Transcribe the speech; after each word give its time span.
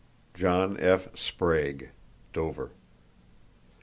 —(John 0.33 0.79
F. 0.79 1.09
Sprague, 1.15 1.91
Dover.) 2.33 2.71